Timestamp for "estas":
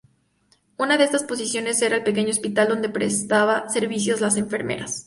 1.03-1.21